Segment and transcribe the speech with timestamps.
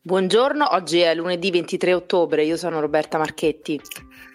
[0.00, 3.80] Buongiorno, oggi è lunedì 23 ottobre, io sono Roberta Marchetti.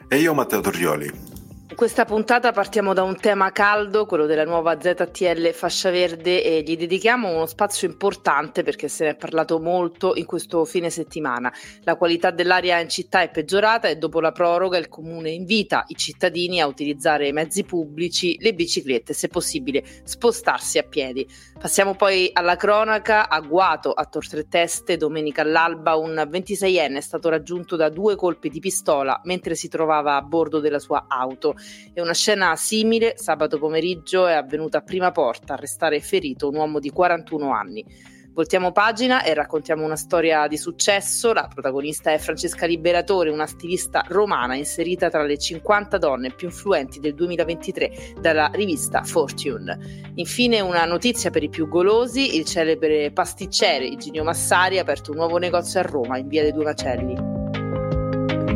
[0.09, 1.33] E io Matteo Torrioli.
[1.75, 6.77] Questa puntata partiamo da un tema caldo, quello della nuova ZTL fascia verde e gli
[6.77, 11.52] dedichiamo uno spazio importante perché se ne è parlato molto in questo fine settimana.
[11.84, 15.96] La qualità dell'aria in città è peggiorata e dopo la proroga il comune invita i
[15.96, 21.28] cittadini a utilizzare i mezzi pubblici, le biciclette, se possibile spostarsi a piedi.
[21.60, 27.75] Passiamo poi alla cronaca, a Tor Tre Teste, domenica all'alba un 26enne è stato raggiunto
[27.75, 31.55] da due colpi di pistola mentre si trovava a bordo della sua auto.
[31.94, 36.55] E una scena simile sabato pomeriggio è avvenuta a prima porta a restare ferito un
[36.55, 37.86] uomo di 41 anni.
[38.34, 41.34] Voltiamo pagina e raccontiamo una storia di successo.
[41.34, 46.99] La protagonista è Francesca Liberatore, una stilista romana inserita tra le 50 donne più influenti
[46.99, 50.11] del 2023 dalla rivista Fortune.
[50.16, 55.17] Infine una notizia per i più golosi, il celebre pasticcere Iginio Massari ha aperto un
[55.17, 57.32] nuovo negozio a Roma in via dei Due Macelli.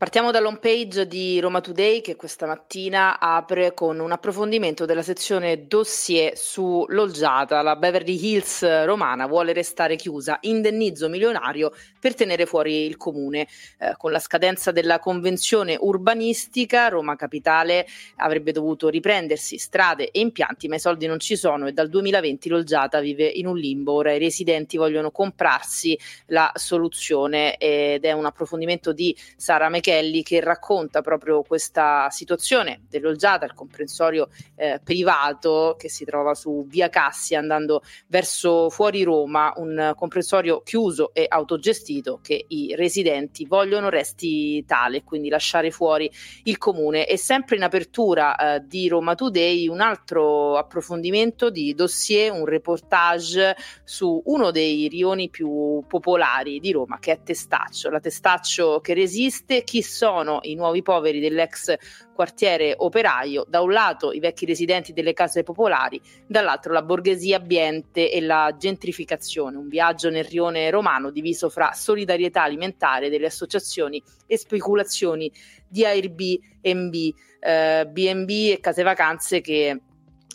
[0.00, 5.66] Partiamo dall'home page di Roma Today che questa mattina apre con un approfondimento della sezione
[5.66, 7.60] dossier su Loggiata.
[7.60, 13.46] La Beverly Hills romana vuole restare chiusa, indennizzo milionario per tenere fuori il comune.
[13.76, 20.66] Eh, con la scadenza della convenzione urbanistica, Roma Capitale avrebbe dovuto riprendersi strade e impianti,
[20.66, 23.92] ma i soldi non ci sono e dal 2020 Loggiata vive in un limbo.
[23.92, 30.22] Ora i residenti vogliono comprarsi la soluzione ed è un approfondimento di Sara Mechè Kelly
[30.22, 36.88] che racconta proprio questa situazione dell'Olgiata, il comprensorio eh, privato che si trova su via
[36.88, 44.64] Cassia andando verso fuori Roma, un comprensorio chiuso e autogestito che i residenti vogliono resti
[44.64, 46.08] tale, quindi lasciare fuori
[46.44, 47.06] il comune.
[47.08, 53.56] E sempre in apertura eh, di Roma Today un altro approfondimento di dossier, un reportage
[53.82, 59.64] su uno dei rioni più popolari di Roma che è Testaccio, la Testaccio che resiste,
[59.64, 61.74] chi sono i nuovi poveri dell'ex
[62.14, 68.10] quartiere operaio, da un lato i vecchi residenti delle case popolari, dall'altro la borghesia ambiente
[68.10, 74.36] e la gentrificazione, un viaggio nel rione romano diviso fra solidarietà alimentare delle associazioni e
[74.36, 75.30] speculazioni
[75.66, 76.94] di Airbnb,
[77.40, 79.80] eh, B&B e case vacanze che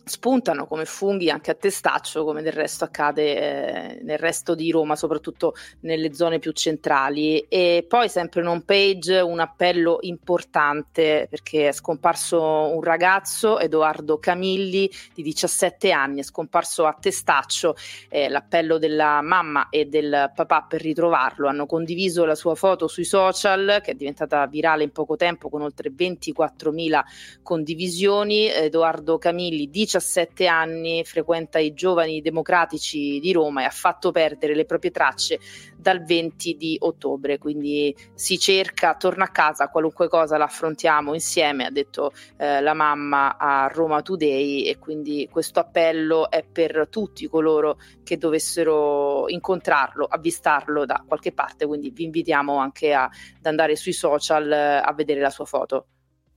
[0.06, 4.96] spuntano come funghi anche a testaccio, come del resto accade eh, nel resto di Roma,
[4.96, 7.40] soprattutto nelle zone più centrali.
[7.50, 14.20] E poi sempre in home page un appello importante perché è scomparso un ragazzo, Edoardo
[14.20, 17.76] Camilli, di 17 anni, è scomparso a testaccio.
[18.08, 21.48] Eh, l'appello della mamma e del papà per ritrovarlo.
[21.48, 25.64] Hanno condiviso la sua foto sui social, che è diventata virale in poco tempo con
[25.64, 27.02] oltre 24.000
[27.42, 28.52] condivisioni.
[28.52, 34.54] Edoardo Camilli, 17 17 anni frequenta i giovani democratici di Roma e ha fatto perdere
[34.54, 35.40] le proprie tracce
[35.78, 41.66] dal 20 di ottobre, quindi si cerca, torna a casa, qualunque cosa la affrontiamo insieme,
[41.66, 44.64] ha detto eh, la mamma a Roma Today.
[44.64, 51.66] E quindi questo appello è per tutti coloro che dovessero incontrarlo, avvistarlo da qualche parte,
[51.66, 55.88] quindi vi invitiamo anche a, ad andare sui social eh, a vedere la sua foto.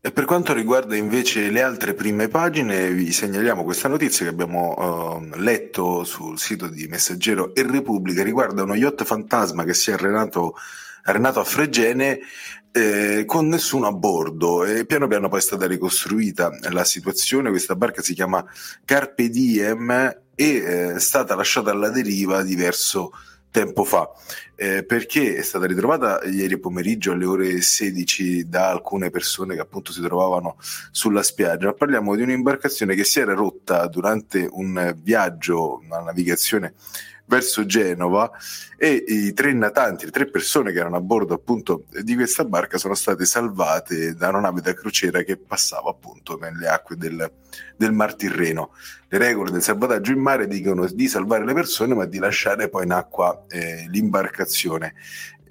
[0.00, 5.19] E per quanto riguarda invece le altre prime pagine, vi segnaliamo questa notizia che abbiamo
[5.19, 9.94] uh, letto sul sito di Messaggero e Repubblica riguarda uno yacht fantasma che si è
[9.94, 10.54] arenato,
[11.03, 12.20] arenato a Fregene
[12.70, 17.50] eh, con nessuno a bordo e piano piano poi è stata ricostruita la situazione.
[17.50, 18.44] Questa barca si chiama
[18.84, 23.10] Carpe Diem e eh, è stata lasciata alla deriva diverso
[23.84, 24.10] fa,
[24.54, 29.92] eh, perché è stata ritrovata ieri pomeriggio alle ore 16 da alcune persone che appunto
[29.92, 30.56] si trovavano
[30.91, 31.72] sulla spiaggia.
[31.72, 36.74] Parliamo di un'imbarcazione che si era rotta durante un viaggio, una navigazione
[37.28, 38.31] verso Genova
[38.77, 42.78] e i tre natanti, le tre persone che erano a bordo appunto di questa barca
[42.78, 47.31] sono state salvate da una nave da crociera che passava appunto nelle acque del,
[47.76, 48.73] del Mar Tirreno.
[49.08, 52.85] Le regole del salvataggio in mare dicono di salvare le persone ma di lasciare poi
[52.85, 54.94] in acqua eh, l'imbarcazione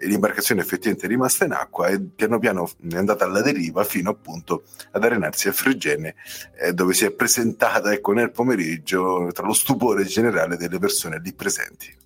[0.02, 4.64] l'imbarcazione effettivamente è rimasta in acqua e piano piano è andata alla deriva fino appunto
[4.92, 6.16] ad arenarsi a Fregene
[6.60, 11.34] eh, dove si è presentata ecco, nel pomeriggio tra lo stupore generale delle persone lì
[11.34, 12.06] presenti.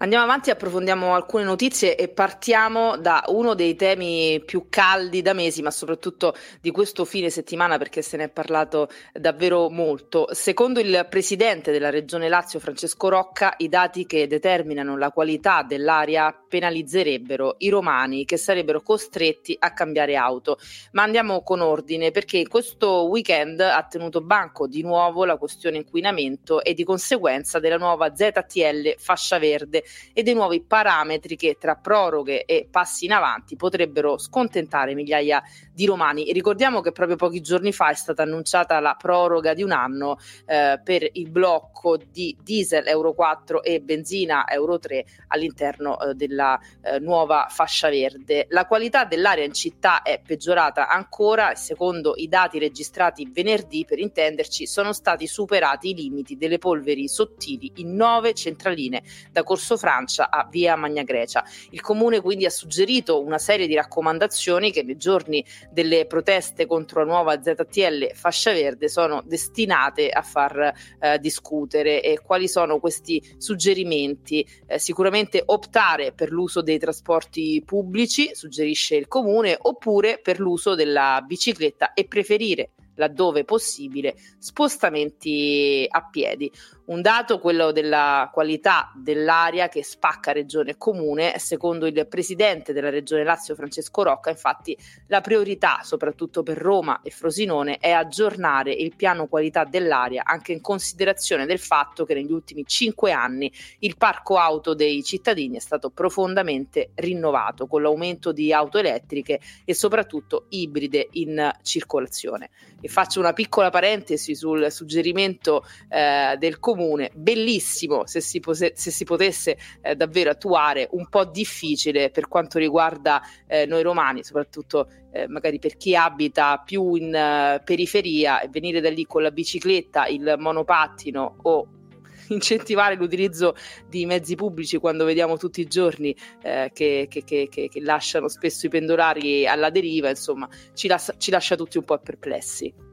[0.00, 5.60] Andiamo avanti, approfondiamo alcune notizie e partiamo da uno dei temi più caldi da mesi,
[5.60, 10.28] ma soprattutto di questo fine settimana perché se ne è parlato davvero molto.
[10.30, 16.32] Secondo il presidente della Regione Lazio, Francesco Rocca, i dati che determinano la qualità dell'aria
[16.48, 20.58] penalizzerebbero i romani che sarebbero costretti a cambiare auto.
[20.92, 26.62] Ma andiamo con ordine perché questo weekend ha tenuto banco di nuovo la questione inquinamento
[26.62, 32.44] e di conseguenza della nuova ZTL fascia verde e dei nuovi parametri che tra proroghe
[32.44, 35.42] e passi in avanti potrebbero scontentare migliaia
[35.72, 36.32] di romani.
[36.32, 40.80] ricordiamo che proprio pochi giorni fa è stata annunciata la proroga di un anno eh,
[40.82, 46.98] per il blocco di diesel Euro 4 e benzina Euro 3 all'interno eh, della eh,
[46.98, 48.46] nuova fascia verde.
[48.50, 53.98] La qualità dell'aria in città è peggiorata ancora e secondo i dati registrati venerdì, per
[53.98, 60.28] intenderci, sono stati superati i limiti delle polveri sottili in nove centraline da Corso Francia
[60.30, 61.42] a Via Magna Grecia.
[61.70, 67.04] Il comune quindi ha suggerito una serie di raccomandazioni che nei giorni delle proteste contro
[67.04, 72.02] la nuova ZTL fascia verde sono destinate a far eh, discutere.
[72.02, 74.46] E quali sono questi suggerimenti?
[74.66, 81.22] Eh, sicuramente optare per l'uso dei trasporti pubblici, suggerisce il comune, oppure per l'uso della
[81.26, 86.50] bicicletta e preferire laddove possibile, spostamenti a piedi.
[86.88, 92.88] Un dato, quello della qualità dell'aria che spacca regione e comune, secondo il presidente della
[92.88, 94.74] regione Lazio Francesco Rocca, infatti
[95.08, 100.62] la priorità, soprattutto per Roma e Frosinone, è aggiornare il piano qualità dell'aria anche in
[100.62, 105.90] considerazione del fatto che negli ultimi cinque anni il parco auto dei cittadini è stato
[105.90, 112.48] profondamente rinnovato con l'aumento di auto elettriche e soprattutto ibride in circolazione.
[112.80, 118.72] E faccio una piccola parentesi sul suggerimento eh, del comune comune, bellissimo se si, pose-
[118.76, 124.22] se si potesse eh, davvero attuare, un po' difficile per quanto riguarda eh, noi romani,
[124.22, 129.22] soprattutto eh, magari per chi abita più in uh, periferia e venire da lì con
[129.22, 131.68] la bicicletta, il monopattino o
[132.28, 133.54] incentivare l'utilizzo
[133.88, 138.66] di mezzi pubblici quando vediamo tutti i giorni eh, che, che, che, che, lasciano spesso
[138.66, 142.87] i pendolari alla deriva, insomma, ci, las- ci lascia tutti un po' perplessi.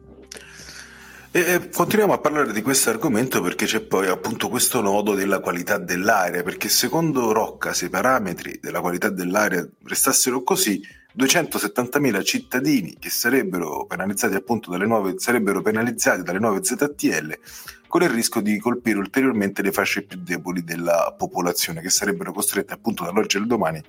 [1.37, 5.77] E continuiamo a parlare di questo argomento perché c'è poi appunto questo nodo della qualità
[5.77, 10.81] dell'aria, perché secondo Rocca se i parametri della qualità dell'aria restassero così,
[11.13, 17.37] 270.000 cittadini che sarebbero penalizzati appunto dalle nuove, sarebbero penalizzati dalle nuove ZTL
[17.85, 22.71] con il rischio di colpire ulteriormente le fasce più deboli della popolazione che sarebbero costrette
[22.71, 23.83] appunto dall'oggi al domani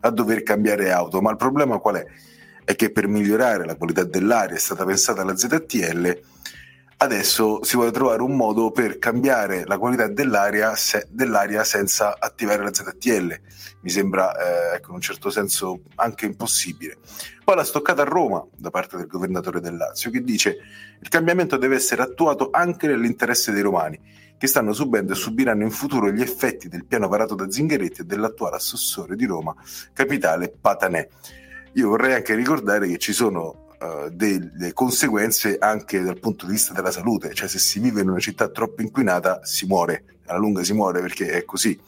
[0.00, 1.22] a dover cambiare auto.
[1.22, 2.06] Ma il problema qual è?
[2.62, 6.40] È che per migliorare la qualità dell'aria è stata pensata la ZTL
[7.02, 12.62] adesso si vuole trovare un modo per cambiare la qualità dell'aria, se, dell'aria senza attivare
[12.62, 13.40] la ZTL.
[13.80, 16.98] Mi sembra, eh, ecco, in un certo senso, anche impossibile.
[17.42, 20.58] Poi la stoccata a Roma da parte del governatore del Lazio che dice
[21.00, 23.98] il cambiamento deve essere attuato anche nell'interesse dei romani
[24.38, 28.04] che stanno subendo e subiranno in futuro gli effetti del piano varato da Zingaretti e
[28.04, 29.54] dell'attuale assessore di Roma,
[29.92, 31.08] capitale Patanè.
[31.74, 36.72] Io vorrei anche ricordare che ci sono uh, delle conseguenze anche dal punto di vista
[36.72, 40.62] della salute, cioè se si vive in una città troppo inquinata si muore, alla lunga
[40.62, 41.78] si muore perché è così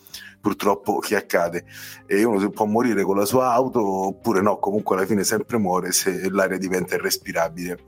[0.44, 1.64] purtroppo che accade
[2.04, 5.90] e uno può morire con la sua auto oppure no, comunque alla fine sempre muore
[5.92, 7.78] se l'aria diventa irrespirabile.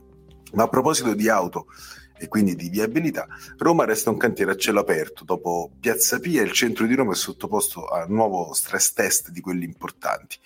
[0.53, 1.67] Ma a proposito di auto
[2.17, 3.27] e quindi di viabilità,
[3.57, 5.23] Roma resta un cantiere a cielo aperto.
[5.23, 9.39] Dopo Piazza Pia il centro di Roma è sottoposto a un nuovo stress test di
[9.39, 10.37] quelli importanti.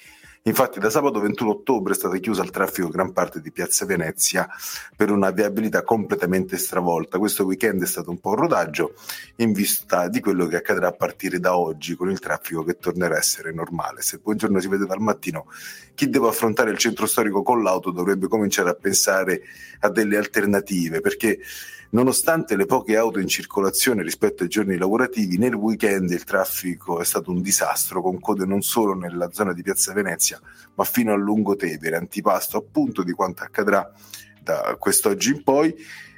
[0.45, 4.49] Infatti da sabato 21 ottobre è stata chiusa al traffico gran parte di Piazza Venezia
[4.95, 7.19] per una viabilità completamente stravolta.
[7.19, 8.95] Questo weekend è stato un po' un rodaggio
[9.35, 13.13] in vista di quello che accadrà a partire da oggi con il traffico che tornerà
[13.13, 14.01] a essere normale.
[14.01, 15.45] Se buongiorno si vede dal mattino,
[15.93, 19.43] chi deve affrontare il centro storico con l'auto dovrebbe cominciare a pensare
[19.81, 21.37] a delle alternative perché
[21.93, 27.03] Nonostante le poche auto in circolazione rispetto ai giorni lavorativi, nel weekend il traffico è
[27.03, 30.30] stato un disastro, con code non solo nella zona di Piazza Venezia,
[30.75, 33.91] ma fino a Lungotevere, antipasto appunto di quanto accadrà
[34.41, 35.75] da quest'oggi in poi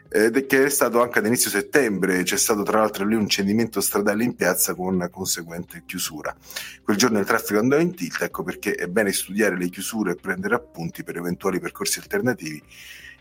[0.10, 3.82] ed che è stato anche ad inizio settembre, c'è stato tra l'altro lì un cedimento
[3.82, 6.36] stradale in piazza con conseguente chiusura.
[6.84, 10.15] Quel giorno il traffico andava in tilt, ecco perché è bene studiare le chiusure e
[10.15, 12.62] prendere appunti per eventuali percorsi alternativi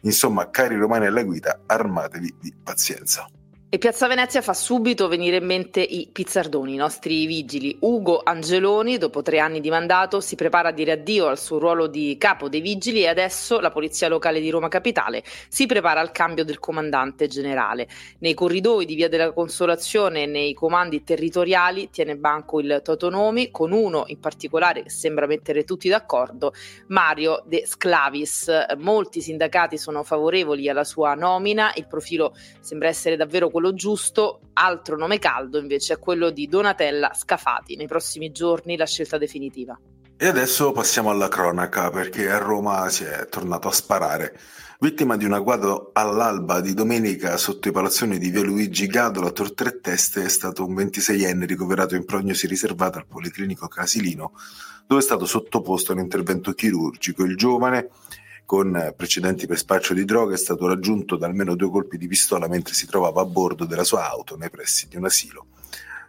[0.02, 3.28] Insomma, cari romani alla guida, armatevi di pazienza.
[3.74, 7.74] E Piazza Venezia fa subito venire in mente i pizzardoni, i nostri vigili.
[7.80, 11.86] Ugo Angeloni, dopo tre anni di mandato, si prepara a dire addio al suo ruolo
[11.86, 16.12] di capo dei vigili e adesso la Polizia Locale di Roma Capitale si prepara al
[16.12, 17.88] cambio del comandante generale.
[18.18, 23.72] Nei corridoi di Via della Consolazione e nei comandi territoriali tiene banco il Totonomi, con
[23.72, 26.52] uno in particolare che sembra mettere tutti d'accordo,
[26.88, 28.50] Mario De Sclavis.
[28.76, 34.40] Molti sindacati sono favorevoli alla sua nomina, il profilo sembra essere davvero quello quello giusto,
[34.54, 37.76] altro nome caldo invece è quello di Donatella Scafati.
[37.76, 39.78] Nei prossimi giorni la scelta definitiva.
[40.16, 44.36] E adesso passiamo alla cronaca perché a Roma si è tornato a sparare.
[44.80, 49.54] Vittima di un agguato all'alba di domenica sotto i palazzoni di via Luigi Gadola, Tor
[49.54, 54.32] Tre Teste, è stato un 26enne ricoverato in prognosi riservata al Policlinico Casilino,
[54.88, 57.22] dove è stato sottoposto a un intervento chirurgico.
[57.22, 57.90] Il giovane
[58.44, 62.48] con precedenti per spaccio di droga, è stato raggiunto da almeno due colpi di pistola
[62.48, 65.46] mentre si trovava a bordo della sua auto nei pressi di un asilo.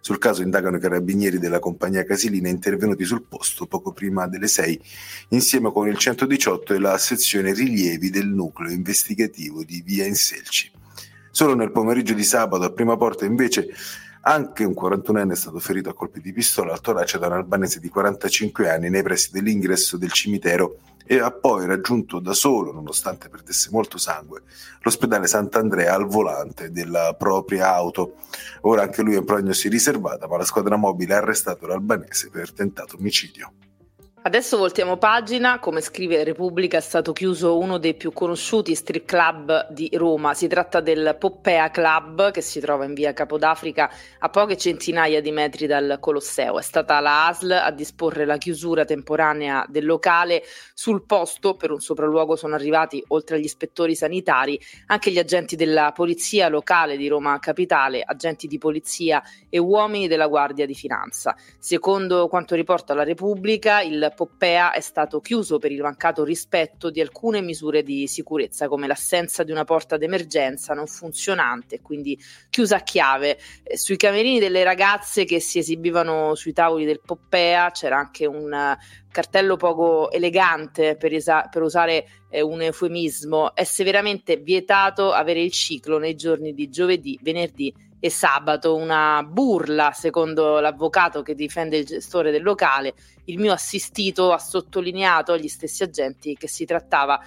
[0.01, 4.81] Sul caso indagano i carabinieri della compagnia Casilina intervenuti sul posto poco prima delle 6
[5.29, 10.69] insieme con il 118 e la sezione rilievi del nucleo investigativo di Via Inselci.
[11.31, 13.69] Solo nel pomeriggio di sabato a prima porta invece
[14.25, 17.79] anche un 41enne è stato ferito a colpi di pistola al torace da un albanese
[17.79, 23.27] di 45 anni nei pressi dell'ingresso del cimitero e ha poi raggiunto da solo, nonostante
[23.27, 24.43] perdesse molto sangue,
[24.81, 28.15] l'ospedale Sant'Andrea al volante della propria auto.
[28.61, 32.53] Ora anche lui è in prognosi riservata, ma la squadra mobile ha arrestato l'albanese per
[32.53, 33.51] tentato omicidio.
[34.25, 39.69] Adesso voltiamo pagina, come scrive Repubblica è stato chiuso uno dei più conosciuti strip club
[39.69, 44.55] di Roma, si tratta del Poppea Club che si trova in via Capodafrica a poche
[44.55, 46.57] centinaia di metri dal Colosseo.
[46.57, 51.81] È stata la ASL a disporre la chiusura temporanea del locale, sul posto per un
[51.81, 57.37] sopralluogo sono arrivati oltre agli ispettori sanitari anche gli agenti della polizia locale di Roma
[57.39, 61.35] Capitale, agenti di polizia e uomini della Guardia di Finanza.
[61.59, 67.01] Secondo quanto riporta la Repubblica il Poppea è stato chiuso per il mancato rispetto di
[67.01, 72.17] alcune misure di sicurezza, come l'assenza di una porta d'emergenza non funzionante, quindi
[72.49, 73.37] chiusa a chiave.
[73.63, 78.53] Eh, sui camerini delle ragazze che si esibivano sui tavoli del Poppea c'era anche un
[78.53, 78.77] eh,
[79.11, 83.53] cartello poco elegante per, esa- per usare eh, un eufemismo.
[83.53, 89.93] È severamente vietato avere il ciclo nei giorni di giovedì, venerdì e sabato, una burla,
[89.93, 92.95] secondo l'avvocato che difende il gestore del locale.
[93.25, 97.17] Il mio assistito ha sottolineato agli stessi agenti che si trattava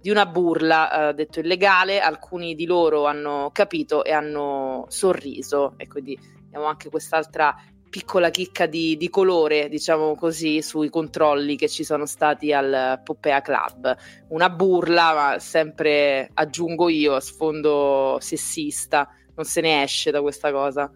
[0.00, 5.86] di una burla, eh, detto illegale, alcuni di loro hanno capito e hanno sorriso e
[5.86, 7.54] quindi abbiamo anche quest'altra
[7.88, 13.40] piccola chicca di, di, colore, diciamo così, sui controlli che ci sono stati al Poppea
[13.40, 13.96] Club.
[14.30, 20.50] Una burla, ma sempre aggiungo io, a sfondo sessista non se ne esce da questa
[20.50, 20.90] cosa.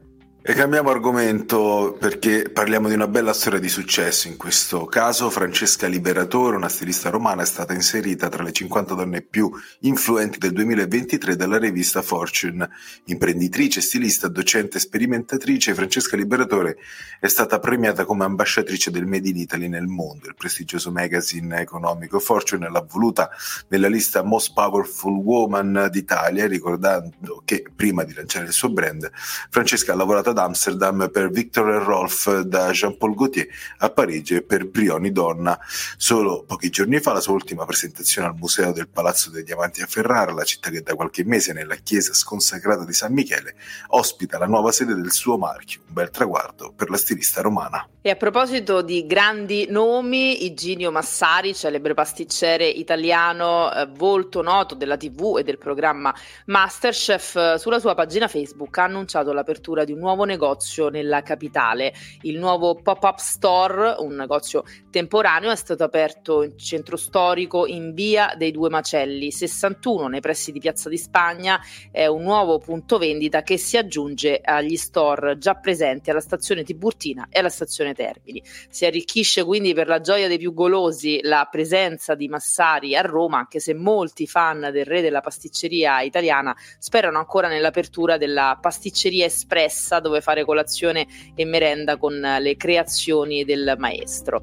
[0.48, 4.28] E cambiamo argomento perché parliamo di una bella storia di successo.
[4.28, 9.20] In questo caso Francesca Liberatore, una stilista romana, è stata inserita tra le 50 donne
[9.20, 12.66] più influenti del 2023 dalla rivista Fortune.
[13.04, 16.78] Imprenditrice, stilista, docente, sperimentatrice, Francesca Liberatore
[17.20, 20.28] è stata premiata come ambasciatrice del Made in Italy nel mondo.
[20.28, 23.28] Il prestigioso magazine economico Fortune l'ha voluta
[23.68, 29.10] nella lista Most Powerful Woman d'Italia, ricordando che prima di lanciare il suo brand,
[29.50, 33.46] Francesca ha lavorato ad Amsterdam per Victor e Rolf da Jean-Paul Gaultier,
[33.78, 35.58] a Parigi per Brioni Donna.
[35.96, 39.86] Solo pochi giorni fa la sua ultima presentazione al Museo del Palazzo dei Diamanti a
[39.86, 43.54] Ferrara, la città che da qualche mese nella chiesa sconsacrata di San Michele
[43.88, 47.86] ospita la nuova sede del suo marchio, un bel traguardo per la stilista romana.
[48.00, 54.96] E a proposito di grandi nomi, Iginio Massari, celebre pasticcere italiano, eh, volto noto della
[54.96, 56.14] TV e del programma
[56.46, 61.92] Masterchef, eh, sulla sua pagina Facebook ha annunciato l'apertura di un nuovo negozio nella capitale.
[62.22, 68.34] Il nuovo pop-up store, un negozio temporaneo, è stato aperto in centro storico in via
[68.36, 71.60] dei Due Macelli 61 nei pressi di Piazza di Spagna.
[71.90, 77.28] È un nuovo punto vendita che si aggiunge agli store già presenti alla stazione Tiburtina
[77.30, 78.42] e alla Stazione Termini.
[78.68, 83.38] Si arricchisce quindi per la gioia dei più golosi la presenza di Massari a Roma,
[83.38, 90.00] anche se molti fan del re della pasticceria italiana sperano ancora nell'apertura della pasticceria espressa
[90.08, 94.42] dove fare colazione e merenda con le creazioni del maestro.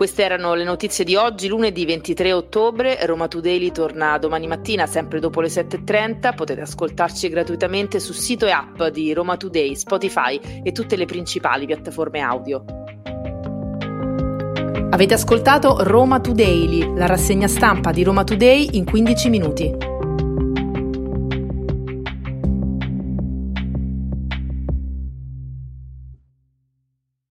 [0.00, 3.04] Queste erano le notizie di oggi, lunedì 23 ottobre.
[3.04, 6.34] Roma Today torna domani mattina, sempre dopo le 7.30.
[6.34, 11.66] Potete ascoltarci gratuitamente sul sito e app di Roma Today, Spotify e tutte le principali
[11.66, 12.64] piattaforme audio.
[14.88, 19.99] Avete ascoltato Roma Today, la rassegna stampa di Roma Today in 15 minuti.